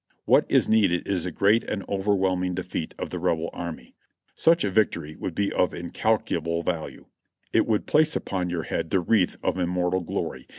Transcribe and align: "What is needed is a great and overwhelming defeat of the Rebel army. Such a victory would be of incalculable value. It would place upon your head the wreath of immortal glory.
"What 0.25 0.47
is 0.49 0.67
needed 0.67 1.07
is 1.07 1.27
a 1.27 1.31
great 1.31 1.63
and 1.65 1.85
overwhelming 1.87 2.55
defeat 2.55 2.95
of 2.97 3.11
the 3.11 3.19
Rebel 3.19 3.51
army. 3.53 3.93
Such 4.33 4.63
a 4.63 4.71
victory 4.71 5.15
would 5.15 5.35
be 5.35 5.51
of 5.53 5.75
incalculable 5.75 6.63
value. 6.63 7.05
It 7.53 7.67
would 7.67 7.85
place 7.85 8.15
upon 8.15 8.49
your 8.49 8.63
head 8.63 8.89
the 8.89 8.99
wreath 8.99 9.35
of 9.43 9.59
immortal 9.59 10.01
glory. 10.01 10.47